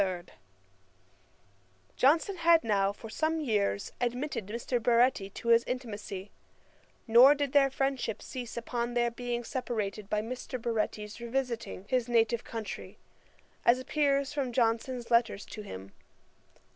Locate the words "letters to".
15.11-15.61